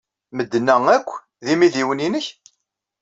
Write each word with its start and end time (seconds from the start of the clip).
Medden-a 0.37 0.75
akk 0.95 1.09
d 1.43 1.47
imidiwen-nnek? 1.53 2.27